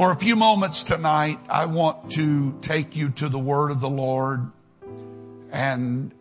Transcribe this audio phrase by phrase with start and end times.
[0.00, 3.90] For a few moments tonight, I want to take you to the word of the
[3.90, 4.50] Lord
[5.50, 6.14] and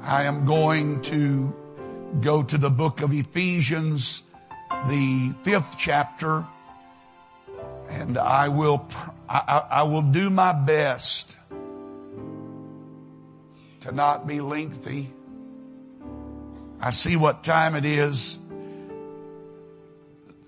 [0.00, 1.52] I am going to
[2.20, 4.22] go to the book of Ephesians,
[4.86, 6.46] the fifth chapter,
[7.88, 8.86] and I will,
[9.28, 11.36] I, I will do my best
[13.80, 15.10] to not be lengthy.
[16.80, 18.38] I see what time it is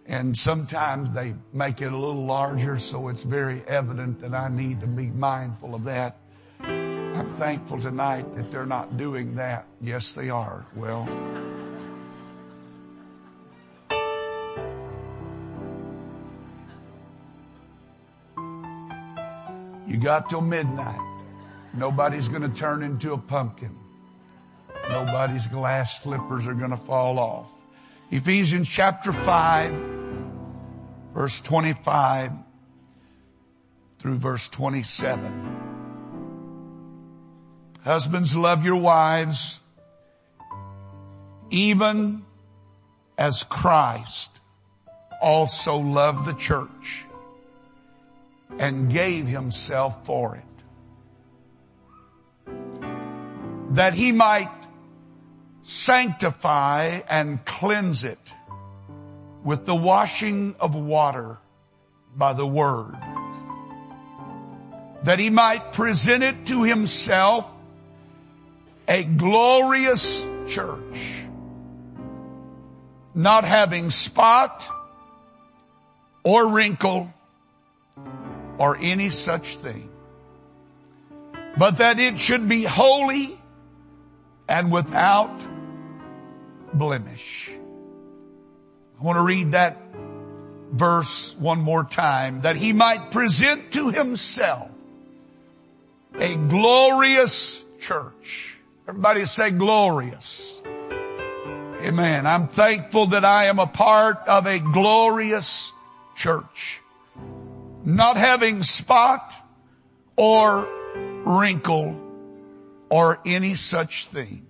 [0.08, 4.80] and sometimes they make it a little larger so it's very evident that I need
[4.80, 6.16] to be mindful of that.
[6.60, 9.66] I'm thankful tonight that they're not doing that.
[9.82, 10.64] Yes, they are.
[10.74, 11.06] Well,
[19.86, 21.04] you got till midnight.
[21.74, 23.76] Nobody's going to turn into a pumpkin.
[24.88, 27.50] Nobody's glass slippers are going to fall off.
[28.10, 29.97] Ephesians chapter 5
[31.18, 32.30] verse 25
[33.98, 35.56] through verse 27.
[37.82, 39.58] Husbands, love your wives
[41.50, 42.24] even
[43.18, 44.40] as Christ
[45.20, 47.02] also loved the church
[48.56, 50.44] and gave himself for it.
[53.70, 54.52] That he might
[55.64, 58.34] sanctify and cleanse it
[59.44, 61.38] with the washing of water
[62.16, 62.96] by the word,
[65.04, 67.54] that he might present it to himself
[68.88, 71.24] a glorious church,
[73.14, 74.68] not having spot
[76.24, 77.12] or wrinkle
[78.58, 79.88] or any such thing,
[81.56, 83.38] but that it should be holy
[84.48, 85.46] and without
[86.72, 87.50] blemish.
[88.98, 89.78] I want to read that
[90.72, 92.40] verse one more time.
[92.40, 94.70] That he might present to himself
[96.14, 98.58] a glorious church.
[98.88, 100.60] Everybody say glorious.
[101.80, 102.26] Amen.
[102.26, 105.72] I'm thankful that I am a part of a glorious
[106.16, 106.80] church.
[107.84, 109.32] Not having spot
[110.16, 110.68] or
[111.24, 111.96] wrinkle
[112.88, 114.48] or any such thing,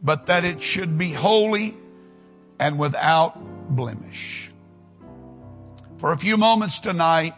[0.00, 1.76] but that it should be holy
[2.60, 3.36] and without
[3.74, 4.50] blemish.
[5.98, 7.34] For a few moments tonight,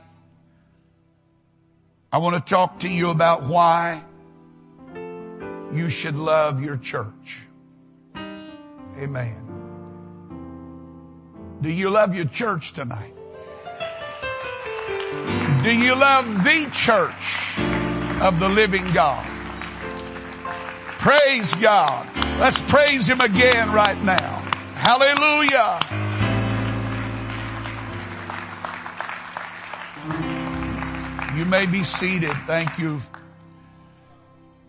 [2.13, 4.03] I want to talk to you about why
[5.73, 7.43] you should love your church.
[8.17, 9.37] Amen.
[11.61, 13.13] Do you love your church tonight?
[15.63, 17.59] Do you love the church
[18.23, 19.27] of the living God?
[20.99, 22.09] Praise God.
[22.41, 24.43] Let's praise Him again right now.
[24.75, 26.06] Hallelujah.
[31.37, 32.35] You may be seated.
[32.47, 32.99] Thank you.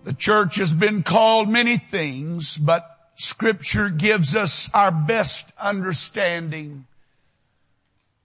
[0.03, 2.85] The church has been called many things, but
[3.15, 6.85] scripture gives us our best understanding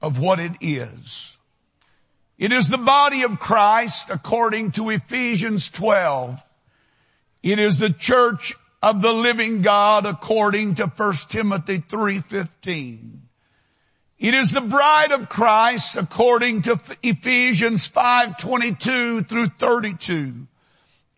[0.00, 1.36] of what it is.
[2.36, 6.42] It is the body of Christ according to Ephesians 12.
[7.44, 13.21] It is the church of the living God according to 1 Timothy 3.15.
[14.22, 20.46] It is the bride of Christ according to Ephesians 5:22 through 32.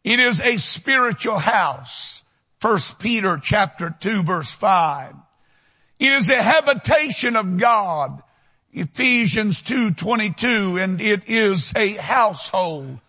[0.02, 2.22] It is a spiritual house.
[2.62, 5.16] 1 Peter chapter 2 verse 5.
[5.98, 8.22] It is a habitation of God.
[8.72, 13.00] Ephesians 2:22 and it is a household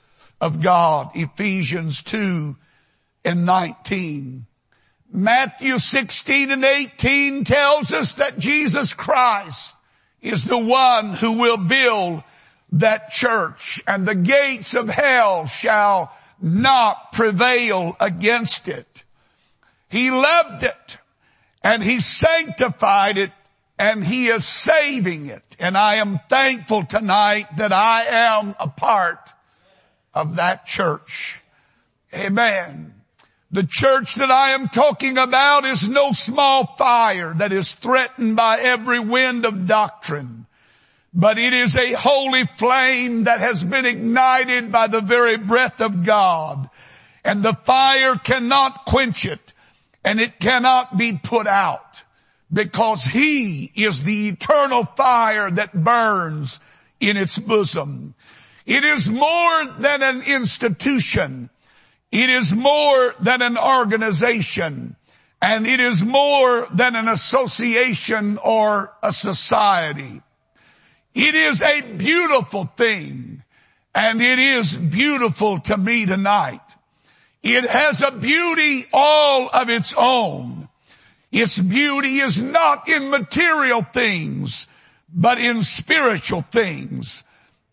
[0.42, 1.12] of God.
[1.16, 2.58] Ephesians 2
[3.24, 4.46] and 19.
[5.10, 9.75] Matthew 16 and 18 tells us that Jesus Christ
[10.26, 12.24] is the one who will build
[12.72, 19.04] that church and the gates of hell shall not prevail against it.
[19.90, 20.98] He loved it
[21.64, 23.32] and he sanctified it
[23.78, 25.44] and he is saving it.
[25.60, 29.34] And I am thankful tonight that I am a part
[30.14, 31.42] of that church.
[32.14, 32.95] Amen.
[33.56, 38.60] The church that I am talking about is no small fire that is threatened by
[38.60, 40.46] every wind of doctrine,
[41.14, 46.04] but it is a holy flame that has been ignited by the very breath of
[46.04, 46.70] God
[47.24, 49.54] and the fire cannot quench it
[50.04, 52.04] and it cannot be put out
[52.52, 56.60] because he is the eternal fire that burns
[57.00, 58.16] in its bosom.
[58.66, 61.50] It is more than an institution.
[62.16, 64.96] It is more than an organization
[65.42, 70.22] and it is more than an association or a society.
[71.14, 73.44] It is a beautiful thing
[73.94, 76.62] and it is beautiful to me tonight.
[77.44, 80.70] It has a beauty all of its own.
[81.34, 84.68] Its beauty is not in material things,
[85.14, 87.26] but in spiritual things.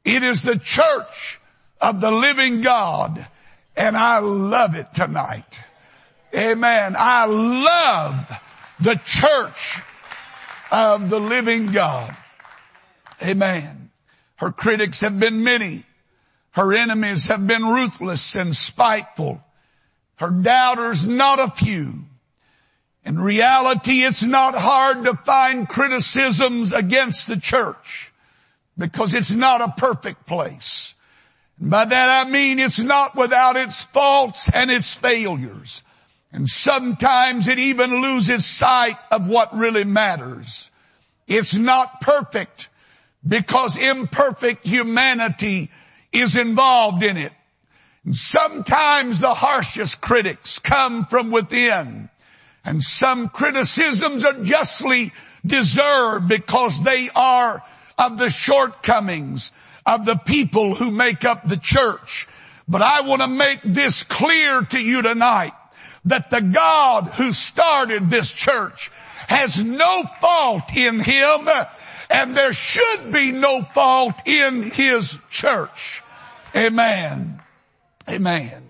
[0.05, 1.41] It is the church
[1.81, 3.29] of the living God
[3.77, 5.61] and I love it tonight.
[6.35, 6.95] Amen.
[6.99, 8.41] I love
[8.81, 9.81] the church
[10.71, 12.17] of the living God.
[13.23, 13.91] Amen.
[14.37, 15.85] Her critics have been many.
[16.53, 19.43] Her enemies have been ruthless and spiteful.
[20.17, 22.05] Her doubters not a few.
[23.05, 28.13] In reality, it's not hard to find criticisms against the church
[28.79, 30.92] because it's not a perfect place.
[31.63, 35.85] By that I mean it's not without its faults and its failures.
[36.33, 40.71] And sometimes it even loses sight of what really matters.
[41.29, 42.69] It's not perfect
[43.27, 45.71] because imperfect humanity
[46.11, 47.33] is involved in it.
[48.05, 52.11] And sometimes the harshest critics come from within
[52.65, 55.13] and some criticisms are justly
[55.47, 57.63] deserved because they are
[57.99, 59.53] of the shortcomings
[59.85, 62.29] of the people who make up the church.
[62.69, 65.53] But I want to make this clear to you tonight
[66.05, 68.91] that the God who started this church
[69.29, 71.49] has no fault in him
[72.11, 76.03] and there should be no fault in his church.
[76.55, 77.41] Amen.
[78.09, 78.69] Amen.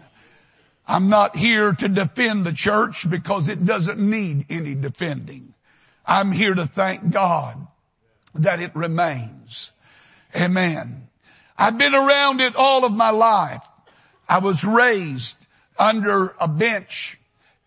[0.87, 5.55] I'm not here to defend the church because it doesn't need any defending.
[6.05, 7.67] I'm here to thank God
[8.35, 9.73] that it remains.
[10.35, 11.09] Amen.
[11.59, 13.63] I've been around it all of my life.
[14.29, 15.37] I was raised
[15.79, 17.19] under a bench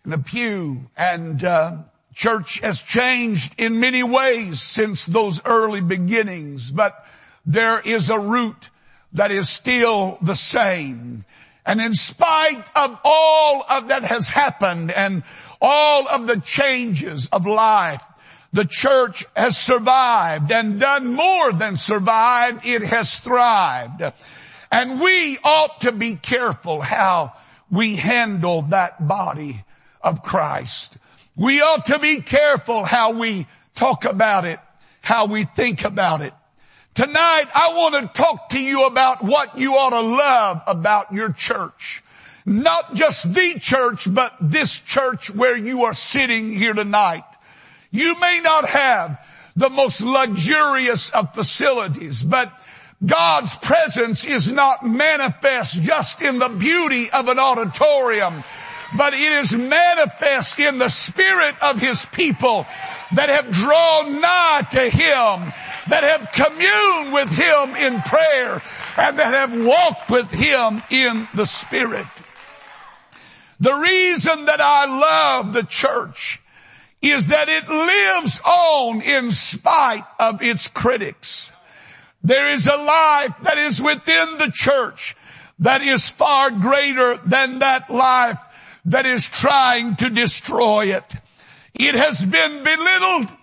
[0.04, 1.78] in a pew and uh,
[2.14, 7.06] church has changed in many ways since those early beginnings, but
[7.44, 8.70] there is a root
[9.12, 11.24] that is still the same.
[11.64, 15.24] And in spite of all of that has happened and
[15.60, 18.02] all of the changes of life,
[18.56, 22.64] the church has survived and done more than survived.
[22.64, 24.02] It has thrived.
[24.72, 27.34] And we ought to be careful how
[27.70, 29.62] we handle that body
[30.00, 30.96] of Christ.
[31.36, 34.58] We ought to be careful how we talk about it,
[35.02, 36.32] how we think about it.
[36.94, 41.30] Tonight I want to talk to you about what you ought to love about your
[41.30, 42.02] church.
[42.46, 47.24] Not just the church, but this church where you are sitting here tonight.
[47.96, 49.18] You may not have
[49.56, 52.52] the most luxurious of facilities, but
[53.04, 58.44] God's presence is not manifest just in the beauty of an auditorium,
[58.96, 62.66] but it is manifest in the spirit of His people
[63.14, 65.52] that have drawn nigh to Him
[65.88, 68.62] that have communed with Him in prayer
[68.96, 72.06] and that have walked with Him in the Spirit.
[73.60, 76.40] The reason that I love the church
[77.02, 81.52] is that it lives on in spite of its critics.
[82.22, 85.16] There is a life that is within the church
[85.60, 88.38] that is far greater than that life
[88.86, 91.14] that is trying to destroy it.
[91.74, 93.36] It has been belittled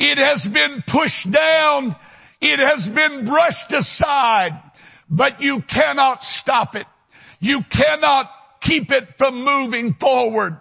[0.00, 1.94] it has been pushed down.
[2.40, 4.58] It has been brushed aside,
[5.10, 6.86] but you cannot stop it.
[7.38, 8.32] You cannot
[8.62, 10.56] keep it from moving forward.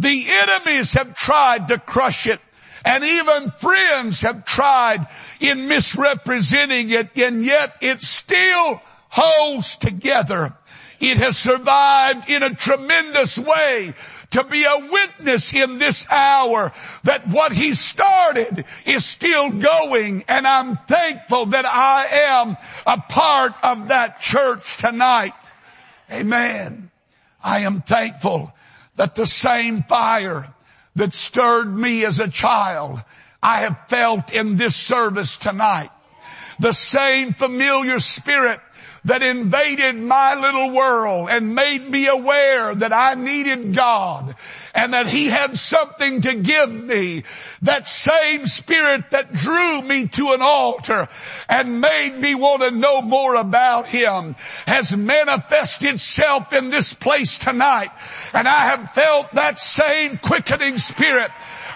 [0.00, 2.40] The enemies have tried to crush it
[2.86, 5.06] and even friends have tried
[5.40, 8.80] in misrepresenting it and yet it still
[9.10, 10.54] holds together.
[11.00, 13.92] It has survived in a tremendous way
[14.30, 16.72] to be a witness in this hour
[17.04, 23.52] that what he started is still going and I'm thankful that I am a part
[23.62, 25.34] of that church tonight.
[26.10, 26.90] Amen.
[27.44, 28.54] I am thankful
[28.96, 30.52] that the same fire
[30.96, 33.02] that stirred me as a child,
[33.42, 35.90] I have felt in this service tonight.
[36.58, 38.60] The same familiar spirit
[39.04, 44.34] that invaded my little world and made me aware that I needed God
[44.74, 47.24] and that he had something to give me.
[47.62, 51.08] That same spirit that drew me to an altar
[51.48, 57.38] and made me want to know more about him has manifested itself in this place
[57.38, 57.90] tonight.
[58.34, 61.30] And I have felt that same quickening spirit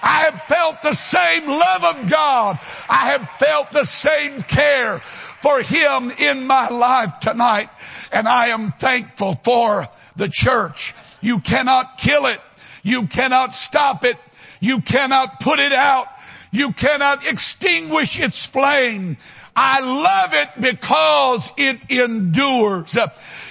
[0.04, 2.58] I have felt the same love of God.
[2.90, 5.00] I have felt the same care
[5.44, 7.68] for Him in my life tonight.
[8.10, 9.86] And I am thankful for
[10.16, 10.94] the church.
[11.20, 12.40] You cannot kill it.
[12.82, 14.16] You cannot stop it.
[14.60, 16.06] You cannot put it out.
[16.54, 19.16] You cannot extinguish its flame.
[19.56, 22.96] I love it because it endures.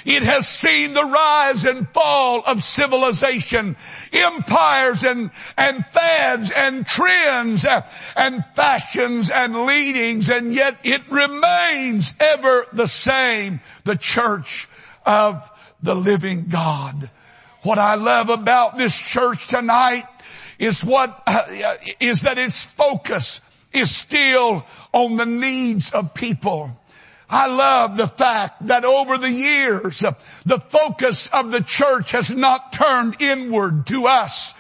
[0.06, 3.76] It has seen the rise and fall of civilization,
[4.14, 7.66] empires and, and fads and trends
[8.16, 13.60] and fashions and leadings and yet it remains ever the same.
[13.84, 14.70] The church
[15.06, 15.50] of
[15.82, 17.10] the living God.
[17.64, 20.06] What I love about this church tonight
[20.60, 23.42] is what, uh, is that its focus
[23.72, 26.80] is still on the needs of people.
[27.30, 30.04] I love the fact that over the years,
[30.46, 34.54] the focus of the church has not turned inward to us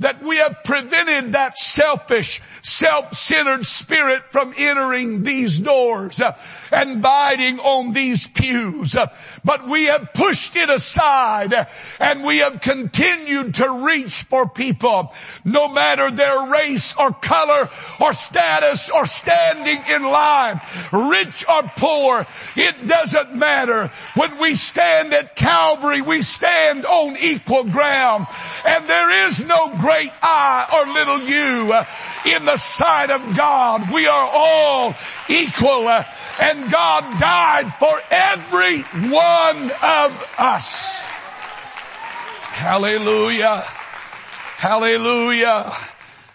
[0.00, 6.38] that we have prevented that selfish, self-centered spirit from entering these doors uh,
[6.70, 8.96] and biting on these pews.
[9.44, 11.54] But we have pushed it aside
[12.00, 15.12] and we have continued to reach for people
[15.44, 17.68] no matter their race or color
[18.00, 20.60] or status or standing in line,
[20.92, 22.26] rich or poor.
[22.56, 23.90] It doesn't matter.
[24.14, 28.26] When we stand at Calvary, we stand on equal ground
[28.64, 33.90] and there is no great I or little you in the sight of God.
[33.92, 34.94] We are all
[35.28, 35.88] equal
[36.40, 41.04] and God died for every one of us.
[42.58, 43.62] Hallelujah.
[44.56, 45.72] Hallelujah.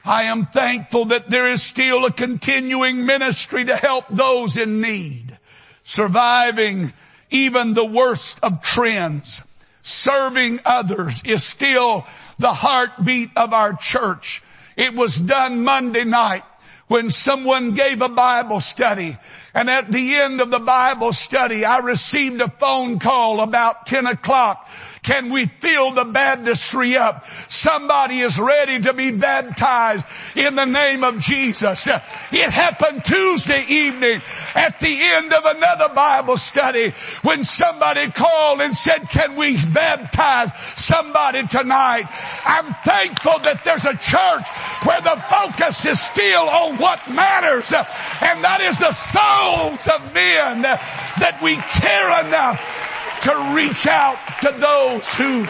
[0.06, 5.38] I am thankful that there is still a continuing ministry to help those in need,
[5.84, 6.94] surviving
[7.30, 9.42] even the worst of trends.
[9.82, 12.06] Serving others is still
[12.40, 14.42] the heartbeat of our church.
[14.78, 16.44] It was done Monday night
[16.88, 19.18] when someone gave a Bible study
[19.54, 24.08] and at the end of the Bible study, I received a phone call about 10
[24.08, 24.68] o'clock
[25.04, 27.26] can we fill the baptistry up?
[27.50, 31.88] Somebody is ready to be baptized in the name of Jesus.
[31.88, 34.22] It happened Tuesday evening
[34.56, 40.54] at the end of another Bible study when somebody called and said, can we baptize
[40.78, 42.06] somebody tonight?
[42.46, 44.48] I'm thankful that there's a church
[44.88, 50.62] where the focus is still on what matters and that is the souls of men
[50.62, 52.83] that we care enough
[53.24, 55.48] to reach out to those who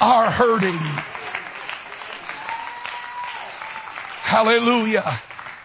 [0.00, 0.78] are hurting.
[4.22, 5.04] Hallelujah.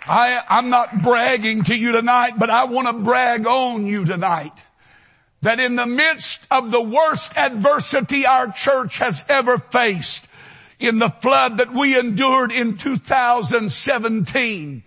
[0.07, 4.53] I, I'm not bragging to you tonight, but I want to brag on you tonight
[5.41, 10.29] that in the midst of the worst adversity our church has ever faced,
[10.83, 14.83] in the flood that we endured in 2017,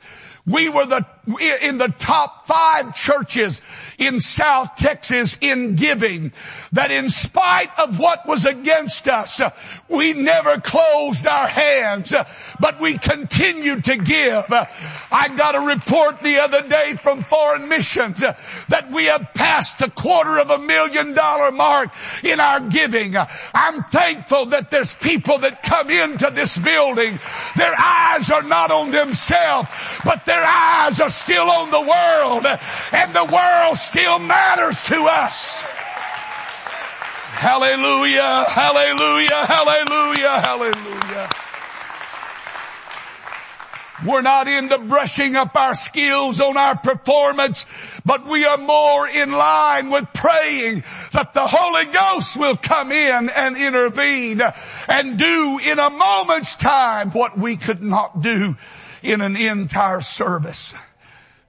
[0.46, 3.60] we were the, in the top five churches
[3.98, 6.32] in South Texas in giving.
[6.72, 9.40] That in spite of what was against us,
[9.88, 12.14] we never closed our hands,
[12.60, 14.44] but we continued to give.
[14.50, 18.20] I got a report the other day from foreign missions
[18.68, 21.90] that we have passed a quarter of a million dollar mark
[22.22, 23.16] in our giving.
[23.54, 27.18] I'm thankful that there's people that come into this building.
[27.56, 29.68] Their eyes are not on themselves,
[30.04, 32.46] but their eyes are still on the world
[32.92, 35.62] and the world still matters to us.
[37.36, 41.28] Hallelujah, hallelujah, hallelujah, hallelujah.
[44.04, 47.64] We're not into brushing up our skills on our performance,
[48.04, 53.30] but we are more in line with praying that the Holy Ghost will come in
[53.30, 54.42] and intervene
[54.88, 58.56] and do in a moment's time what we could not do
[59.02, 60.74] in an entire service.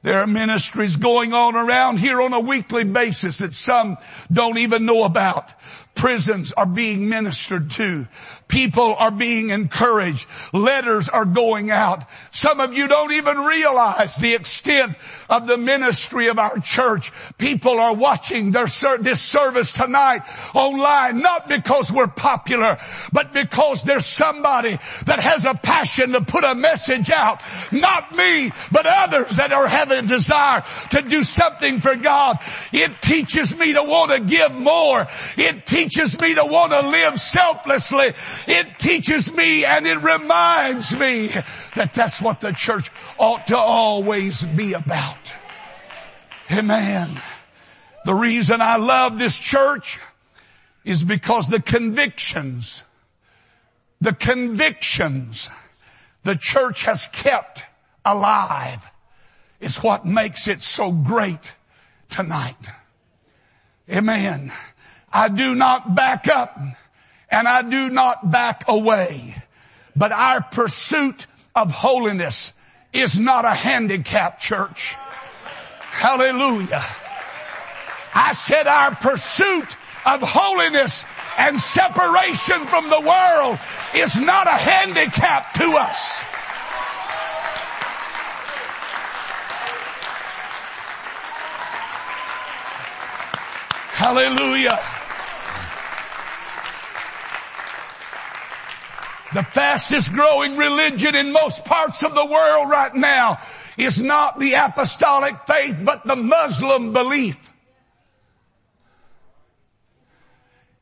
[0.04, 3.98] There are ministries going on around here on a weekly basis that some
[4.32, 5.54] don't even know about.
[5.96, 8.08] Prisons are being ministered to.
[8.48, 10.28] People are being encouraged.
[10.54, 12.06] Letters are going out.
[12.32, 14.96] Some of you don't even realize the extent
[15.30, 17.12] of the ministry of our church.
[17.38, 18.68] People are watching their,
[19.00, 20.22] this service tonight
[20.54, 22.78] online, not because we're popular,
[23.12, 27.42] but because there's somebody that has a passion to put a message out.
[27.74, 32.38] Not me, but others that are having a desire to do something for God.
[32.72, 35.06] It teaches me to want to give more.
[35.36, 38.14] It teaches me to want to live selflessly.
[38.48, 41.30] It teaches me and it reminds me
[41.76, 45.34] that that's what the church ought to always be about.
[46.52, 47.22] Amen.
[48.06, 50.00] The reason I love this church
[50.86, 52.84] is because the convictions,
[54.00, 55.50] the convictions
[56.28, 57.64] the church has kept
[58.04, 58.86] alive
[59.62, 61.54] is what makes it so great
[62.10, 62.58] tonight.
[63.90, 64.52] Amen.
[65.12, 66.60] I do not back up
[67.30, 69.36] and I do not back away.
[69.96, 72.54] But our pursuit of holiness
[72.94, 74.96] is not a handicap church.
[75.80, 76.84] Hallelujah.
[78.14, 81.06] I said our pursuit of holiness
[81.38, 83.60] and separation from the world
[83.96, 86.24] is not a handicap to us.
[93.98, 94.80] Hallelujah.
[99.34, 103.40] The fastest growing religion in most parts of the world right now
[103.78, 107.38] is not the apostolic faith, but the Muslim belief.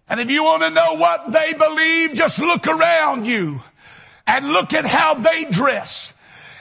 [0.07, 3.61] And if you want to know what they believe, just look around you
[4.27, 6.13] and look at how they dress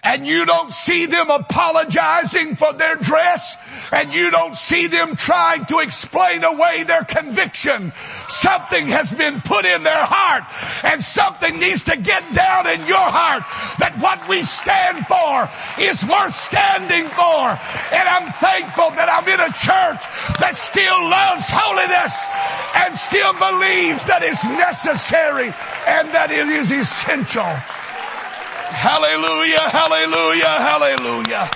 [0.04, 3.56] and you don't see them apologizing for their dress
[3.90, 7.92] and you don't see them trying to explain away their conviction.
[8.28, 10.44] Something has been put in their heart
[10.84, 13.44] and something needs to get down in your heart
[13.78, 15.48] that what we stand for
[15.80, 17.56] is worth standing for.
[17.96, 20.04] And I'm thankful that I'm in a church
[20.38, 22.12] that still loves holiness
[22.76, 25.48] and still believes that it's necessary
[25.88, 27.48] and that it is essential.
[28.74, 31.50] Hallelujah, hallelujah, hallelujah.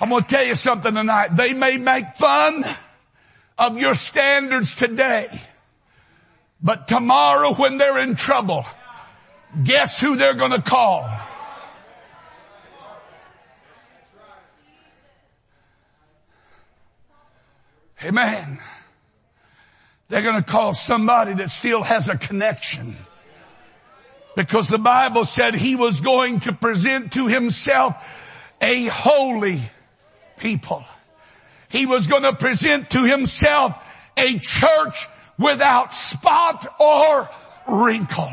[0.00, 1.36] I'm going to tell you something tonight.
[1.36, 2.64] They may make fun
[3.58, 5.28] of your standards today,
[6.62, 8.64] but tomorrow when they're in trouble,
[9.62, 11.08] guess who they're going to call?
[18.02, 18.58] Amen.
[20.12, 22.98] They're going to call somebody that still has a connection.
[24.36, 27.94] Because the Bible said he was going to present to himself
[28.60, 29.62] a holy
[30.36, 30.84] people.
[31.70, 33.82] He was going to present to himself
[34.18, 37.30] a church without spot or
[37.66, 38.32] wrinkle.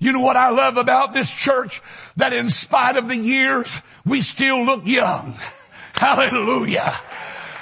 [0.00, 1.80] You know what I love about this church?
[2.16, 5.36] That in spite of the years, we still look young.
[5.94, 6.92] Hallelujah.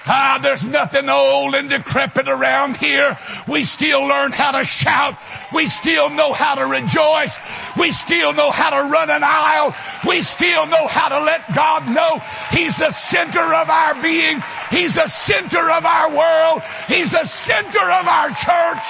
[0.06, 3.16] Ah, there's nothing old and decrepit around here.
[3.48, 5.16] We still learn how to shout.
[5.54, 7.38] We still know how to rejoice.
[7.78, 9.74] We still know how to run an aisle.
[10.06, 14.42] We still know how to let God know He's the center of our being.
[14.70, 16.62] He's the center of our world.
[16.86, 18.88] He's the center of our church.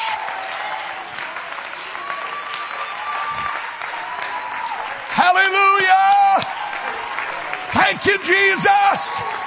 [5.14, 6.44] Hallelujah!
[7.70, 9.43] Thank you, Jesus!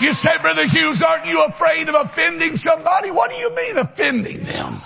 [0.00, 3.10] You say, Brother Hughes, aren't you afraid of offending somebody?
[3.10, 4.82] What do you mean offending them?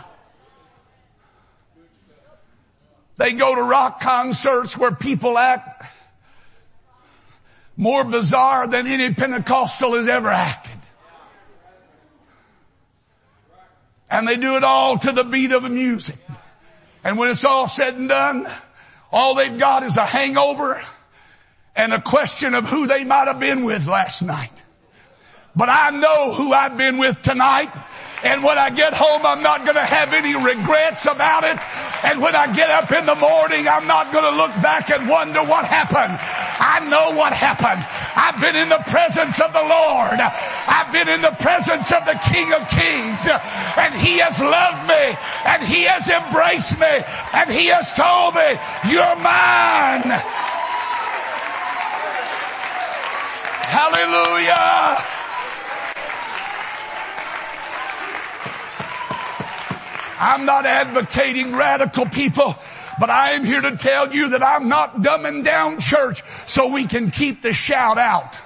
[3.16, 5.84] They go to rock concerts where people act
[7.76, 10.78] more bizarre than any Pentecostal has ever acted.
[14.10, 16.16] And they do it all to the beat of the music.
[17.04, 18.46] And when it's all said and done,
[19.12, 20.80] all they've got is a hangover
[21.76, 24.52] and a question of who they might have been with last night.
[25.60, 27.68] But I know who I've been with tonight.
[28.24, 31.60] And when I get home, I'm not going to have any regrets about it.
[32.00, 35.06] And when I get up in the morning, I'm not going to look back and
[35.06, 36.16] wonder what happened.
[36.16, 37.84] I know what happened.
[38.16, 40.16] I've been in the presence of the Lord.
[40.16, 43.28] I've been in the presence of the King of Kings.
[43.76, 45.12] And He has loved me.
[45.44, 47.04] And He has embraced me.
[47.36, 48.48] And He has told me,
[48.88, 50.08] you're mine.
[53.68, 55.19] Hallelujah.
[60.20, 62.54] I'm not advocating radical people,
[63.00, 66.86] but I am here to tell you that I'm not dumbing down church so we
[66.86, 68.36] can keep the shout out.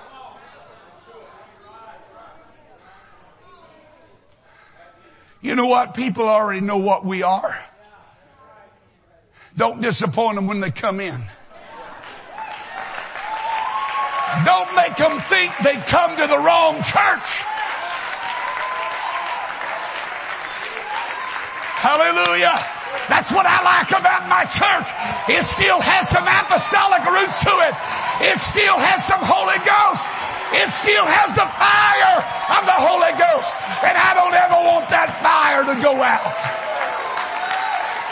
[5.43, 5.95] You know what?
[5.95, 7.59] People already know what we are.
[9.57, 11.21] Don't disappoint them when they come in.
[14.45, 17.45] Don't make them think they come to the wrong church.
[21.85, 22.57] Hallelujah.
[23.13, 24.89] That's what I like about my church.
[25.29, 27.77] It still has some apostolic roots to it.
[28.25, 30.01] It still has some Holy Ghost.
[30.57, 32.25] It still has the fire
[32.57, 33.53] of the Holy Ghost.
[33.85, 36.33] And I don't ever want that fire to go out.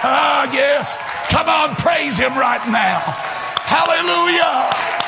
[0.04, 1.00] Ah, yes.
[1.32, 3.00] Come on, praise Him right now.
[3.64, 5.01] Hallelujah.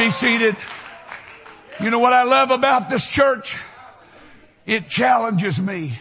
[0.00, 0.56] Be seated.
[1.78, 3.58] You know what I love about this church?
[4.64, 5.98] It challenges me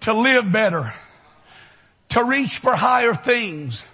[0.00, 0.92] to live better,
[2.10, 3.86] to reach for higher things,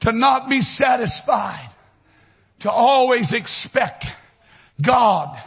[0.00, 1.68] to not be satisfied,
[2.60, 4.06] to always expect
[4.80, 5.38] God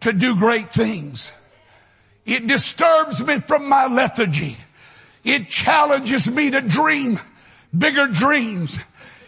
[0.00, 1.30] to do great things.
[2.26, 4.56] It disturbs me from my lethargy.
[5.22, 7.20] It challenges me to dream
[7.76, 8.76] bigger dreams.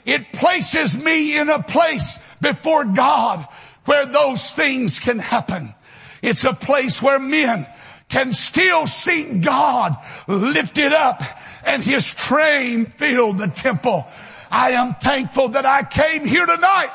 [0.04, 3.46] It places me in a place before God
[3.84, 5.74] where those things can happen.
[6.22, 7.66] It's a place where men
[8.08, 11.22] can still see God lifted up
[11.64, 14.06] and his train fill the temple.
[14.50, 16.90] I am thankful that I came here tonight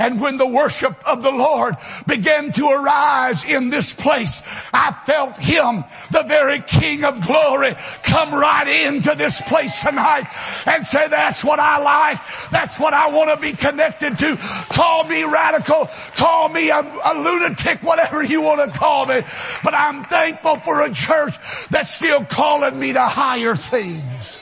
[0.00, 4.40] and when the worship of the Lord began to arise in this place,
[4.72, 10.24] I felt Him, the very King of glory, come right into this place tonight
[10.66, 12.18] and say, that's what I like.
[12.50, 14.36] That's what I want to be connected to.
[14.70, 15.90] Call me radical.
[16.16, 19.20] Call me a, a lunatic, whatever you want to call me.
[19.62, 21.34] But I'm thankful for a church
[21.68, 24.40] that's still calling me to higher things.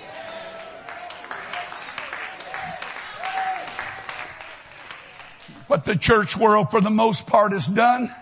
[5.68, 8.12] What the church world for the most part has done.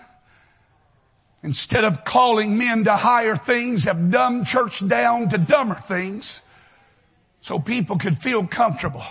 [1.41, 6.41] Instead of calling men to higher things, have dumbed church down to dumber things
[7.41, 9.03] so people could feel comfortable.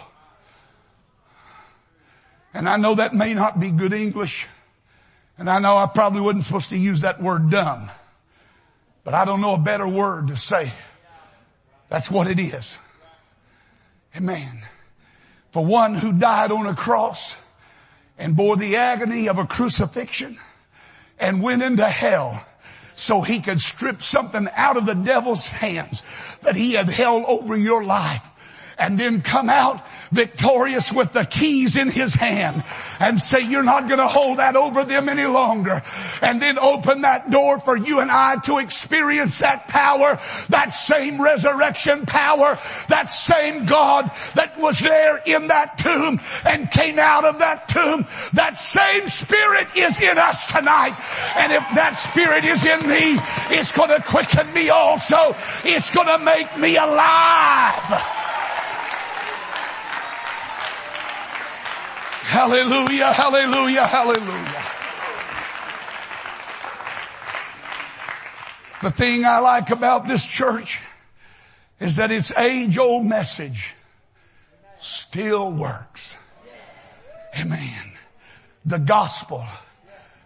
[2.53, 4.47] And I know that may not be good English.
[5.39, 7.91] And I know I probably wasn't supposed to use that word dumb.
[9.05, 10.73] But I don't know a better word to say.
[11.89, 12.79] That's what it is.
[14.17, 14.63] Amen.
[15.53, 17.37] For one who died on a cross,
[18.19, 20.39] and bore the agony of a crucifixion
[21.19, 22.45] and went into hell
[22.95, 26.03] so he could strip something out of the devil's hands
[26.43, 28.23] that he had held over your life
[28.79, 32.63] and then come out victorious with the keys in his hand
[33.01, 35.83] and say, you're not going to hold that over them any longer.
[36.23, 40.19] And then open that door for you and I to experience that power,
[40.51, 42.59] that same resurrection power,
[42.89, 48.07] that same God that was there in that tomb and came out of that tomb.
[48.35, 50.97] That same spirit is in us tonight.
[51.37, 53.19] And if that spirit is in me,
[53.57, 55.35] it's going to quicken me also.
[55.65, 58.16] It's going to make me alive.
[62.37, 64.63] Hallelujah, hallelujah, hallelujah.
[68.83, 70.79] The thing I like about this church
[71.81, 73.75] is that its age old message
[74.79, 76.15] still works.
[77.41, 77.93] Amen.
[78.67, 79.43] The gospel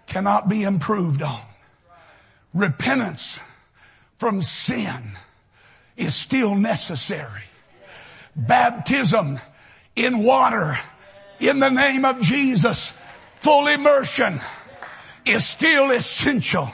[0.08, 1.42] cannot be improved on.
[2.52, 3.38] Repentance
[4.18, 5.12] from sin
[5.96, 7.44] is still necessary.
[8.34, 9.38] Baptism
[9.94, 10.76] in water
[11.40, 12.92] in the name of Jesus,
[13.37, 14.40] full immersion
[15.24, 16.68] is still essential.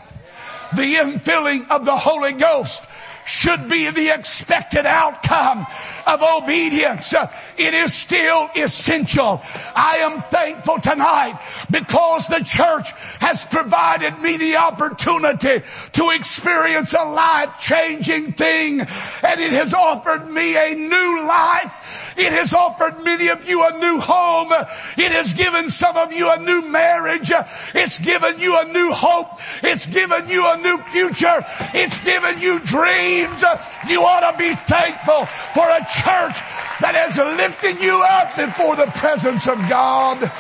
[0.75, 2.87] The infilling of the Holy Ghost
[3.27, 5.67] should be the expected outcome
[6.07, 7.13] of obedience.
[7.59, 9.43] It is still essential.
[9.75, 17.05] I am thankful tonight because the church has provided me the opportunity to experience a
[17.05, 22.06] life-changing thing and it has offered me a new life.
[22.17, 24.53] It has offered many of you a new home.
[24.97, 27.31] It has given some of you a new marriage.
[27.75, 29.39] It's given you a new hope.
[29.63, 31.45] It's given you a new future.
[31.75, 33.45] It's given you dreams.
[33.89, 36.41] You ought to be thankful for a church
[36.81, 40.31] that has lifted you up before the presence of God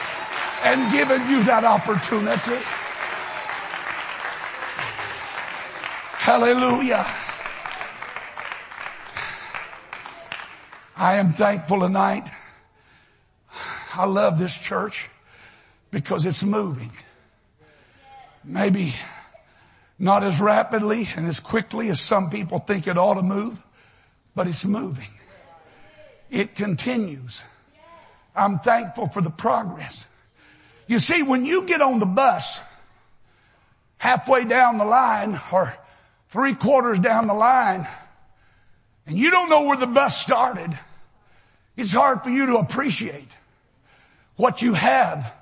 [0.64, 2.58] and given you that opportunity.
[6.18, 7.06] Hallelujah.
[10.98, 12.26] I am thankful tonight.
[13.94, 15.10] I love this church
[15.90, 16.90] because it's moving.
[18.42, 18.94] Maybe
[19.98, 23.62] not as rapidly and as quickly as some people think it ought to move,
[24.34, 25.10] but it's moving.
[26.30, 27.44] It continues.
[28.34, 30.02] I'm thankful for the progress.
[30.86, 32.60] You see, when you get on the bus,
[33.98, 35.76] halfway down the line or
[36.30, 37.86] three quarters down the line,
[39.06, 40.78] and you don't know where the bus started,
[41.76, 43.28] it's hard for you to appreciate
[44.36, 45.32] what you have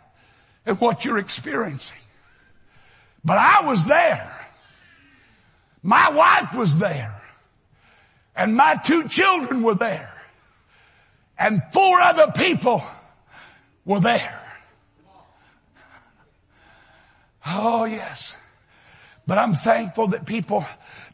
[0.66, 1.98] and what you're experiencing.
[3.24, 4.30] But I was there.
[5.82, 7.20] My wife was there.
[8.36, 10.10] And my two children were there.
[11.38, 12.82] And four other people
[13.84, 14.40] were there.
[17.46, 18.36] Oh yes.
[19.26, 20.64] But I'm thankful that people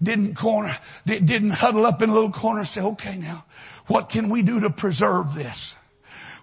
[0.03, 3.45] didn't corner, didn't huddle up in a little corner and say, okay now,
[3.91, 5.75] what can we do to preserve this?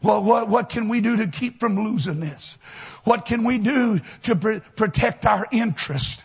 [0.04, 2.58] Well, what, what can we do to keep from losing this?
[3.06, 6.22] What can we do to pr- protect our interest?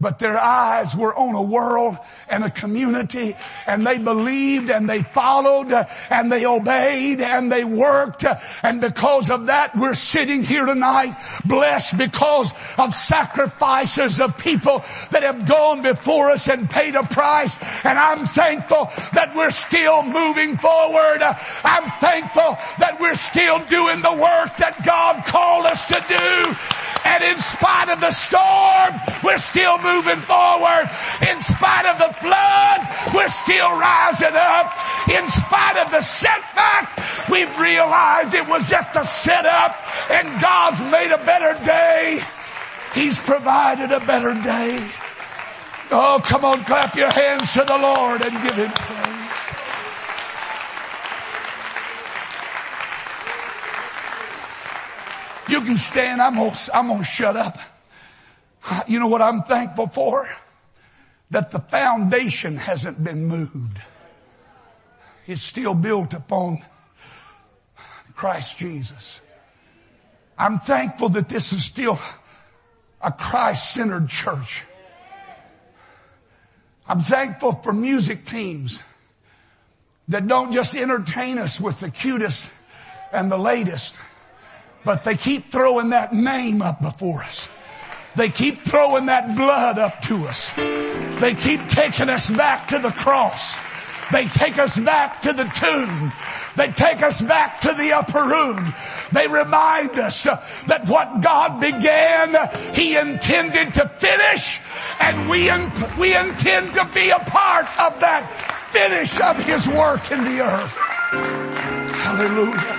[0.00, 1.96] But their eyes were on a world
[2.30, 5.72] and a community and they believed and they followed
[6.08, 8.24] and they obeyed and they worked.
[8.62, 15.24] And because of that we're sitting here tonight blessed because of sacrifices of people that
[15.24, 17.56] have gone before us and paid a price.
[17.84, 21.22] And I'm thankful that we're still moving forward.
[21.22, 26.56] I'm thankful that we're still doing the work that God called us to do.
[27.04, 30.84] And in spite of the storm we're still moving forward.
[31.30, 32.80] In spite of the flood,
[33.14, 34.66] we're still rising up.
[35.08, 39.76] In spite of the setback, we've realized it was just a setup
[40.10, 42.20] and God's made a better day.
[42.94, 44.78] He's provided a better day.
[45.90, 49.08] Oh, come on, clap your hands to the Lord and give Him praise.
[55.48, 56.20] You can stand.
[56.20, 57.58] I'm gonna, I'm gonna shut up.
[58.86, 60.28] You know what I'm thankful for?
[61.30, 63.80] That the foundation hasn't been moved.
[65.26, 66.64] It's still built upon
[68.14, 69.20] Christ Jesus.
[70.38, 71.98] I'm thankful that this is still
[73.00, 74.64] a Christ-centered church.
[76.86, 78.82] I'm thankful for music teams
[80.08, 82.50] that don't just entertain us with the cutest
[83.12, 83.98] and the latest,
[84.84, 87.48] but they keep throwing that name up before us.
[88.18, 90.50] They keep throwing that blood up to us.
[91.20, 93.60] They keep taking us back to the cross.
[94.10, 96.12] They take us back to the tomb.
[96.56, 98.74] They take us back to the upper room.
[99.12, 104.60] They remind us that what God began, He intended to finish
[104.98, 105.48] and we,
[105.96, 108.26] we intend to be a part of that
[108.72, 110.76] finish of His work in the earth.
[112.02, 112.74] Hallelujah.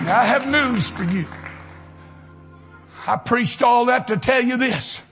[0.00, 1.24] Now I have news for you.
[3.06, 5.02] I preached all that to tell you this.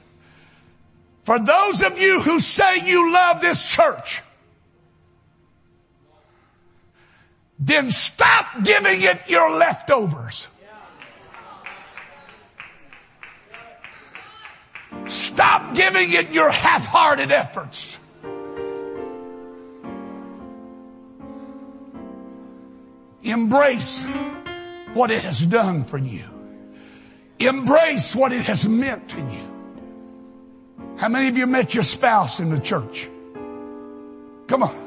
[1.24, 4.22] For those of you who say you love this church,
[7.58, 10.48] then stop giving it your leftovers.
[15.06, 17.98] Stop giving it your half-hearted efforts.
[23.22, 24.04] Embrace
[24.94, 26.41] what it has done for you.
[27.46, 30.96] Embrace what it has meant to you.
[30.96, 33.08] How many of you met your spouse in the church?
[34.46, 34.82] Come on.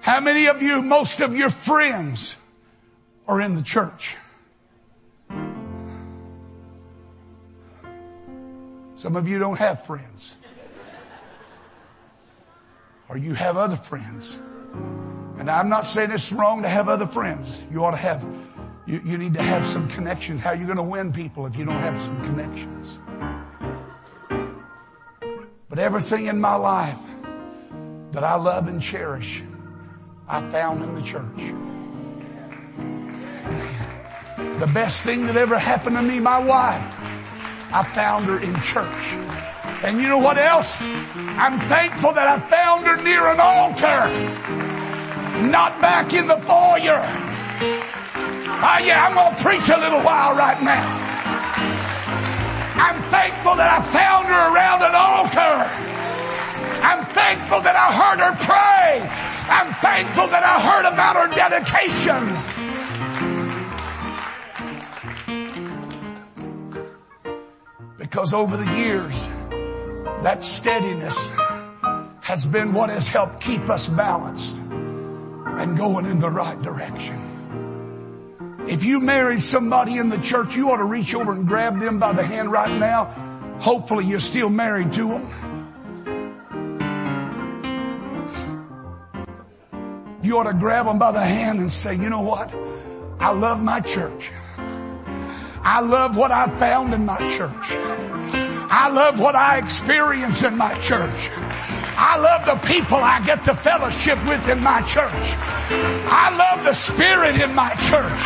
[0.00, 2.36] How many of you, most of your friends
[3.26, 4.16] are in the church?
[8.96, 10.36] Some of you don't have friends.
[13.08, 14.38] Or you have other friends.
[15.38, 17.64] And I'm not saying it's wrong to have other friends.
[17.72, 18.24] You ought to have
[18.86, 20.40] you, you need to have some connections.
[20.40, 22.98] How are you going to win people if you don't have some connections?
[25.68, 26.98] But everything in my life
[28.10, 29.42] that I love and cherish,
[30.28, 31.38] I found in the church.
[34.58, 36.82] The best thing that ever happened to me, my wife,
[37.72, 39.12] I found her in church.
[39.84, 40.76] And you know what else?
[40.80, 44.08] I'm thankful that I found her near an altar,
[45.48, 47.91] not back in the foyer.
[48.64, 50.86] Oh yeah, I'm going to preach a little while right now.
[52.78, 55.66] I'm thankful that I found her around an altar.
[56.80, 59.02] I'm thankful that I heard her pray.
[59.50, 62.22] I'm thankful that I heard about her dedication.
[67.98, 69.26] Because over the years,
[70.22, 71.16] that steadiness
[72.20, 77.21] has been what has helped keep us balanced and going in the right direction.
[78.68, 81.98] If you married somebody in the church, you ought to reach over and grab them
[81.98, 83.06] by the hand right now.
[83.60, 85.28] Hopefully you're still married to them.
[90.22, 92.54] You ought to grab them by the hand and say, you know what?
[93.18, 94.30] I love my church.
[95.64, 97.72] I love what I found in my church.
[98.74, 101.30] I love what I experience in my church.
[101.34, 105.11] I love the people I get to fellowship with in my church.
[105.24, 108.20] I love the spirit in my church.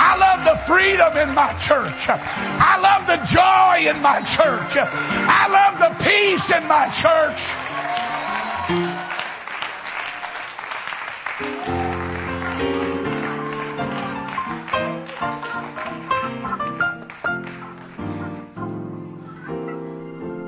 [0.00, 2.08] I love the freedom in my church.
[2.08, 4.76] I love the joy in my church.
[4.76, 7.40] I love the peace in my church.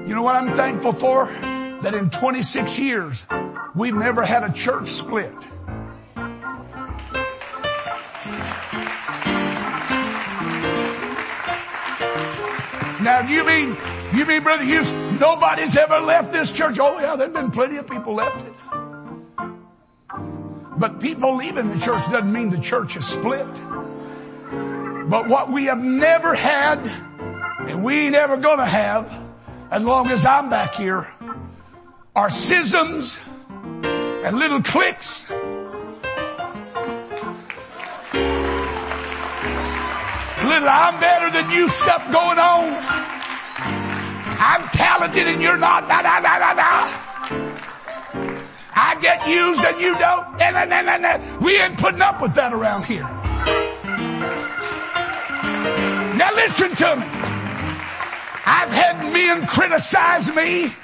[0.08, 1.28] You know what I'm thankful for?
[1.82, 3.26] that in 26 years,
[3.74, 5.32] we've never had a church split.
[13.28, 13.76] You mean,
[14.14, 16.78] you mean Brother Hughes, nobody's ever left this church?
[16.80, 18.52] Oh yeah, there've been plenty of people left it.
[20.78, 23.46] But people leaving the church doesn't mean the church is split.
[25.10, 26.78] But what we have never had,
[27.68, 29.12] and we ain't ever gonna have,
[29.70, 31.06] as long as I'm back here,
[32.14, 33.18] are schisms
[33.82, 35.24] and little cliques.
[40.50, 42.74] Little I'm better than you stuff going on.
[44.42, 45.86] I'm talented and you're not.
[45.86, 46.90] Da, da, da, da, da.
[48.74, 50.38] I get used and you don't.
[50.38, 51.38] Nah, nah, nah, nah, nah.
[51.38, 53.08] We ain't putting up with that around here.
[56.18, 57.06] Now listen to me.
[58.44, 60.74] I've had men criticize me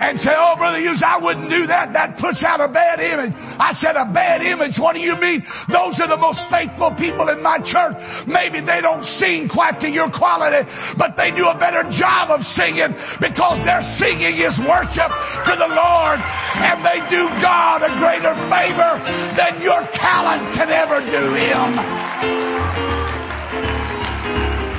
[0.00, 1.92] and say, oh brother Hughes, I wouldn't do that.
[1.92, 3.34] That puts out a bad image.
[3.58, 4.78] I said a bad image.
[4.78, 5.44] What do you mean?
[5.68, 7.96] Those are the most faithful people in my church.
[8.26, 12.46] Maybe they don't sing quite to your quality, but they do a better job of
[12.46, 15.12] singing because their singing is worship
[15.44, 16.20] to the Lord
[16.56, 18.92] and they do God a greater favor
[19.36, 22.40] than your talent can ever do him.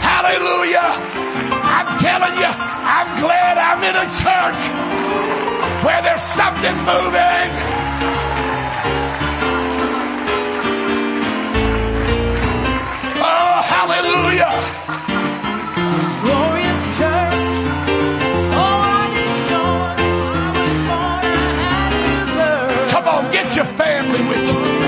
[0.01, 1.30] Hallelujah.
[1.83, 4.61] I'm telling you, I'm glad I'm in a church
[5.83, 7.49] where there's something moving.
[13.17, 14.53] Oh, hallelujah.
[16.21, 17.41] Glorious church.
[18.53, 22.89] Oh, I didn't know I was born and had to learn.
[22.91, 24.80] Come on, get your family with you.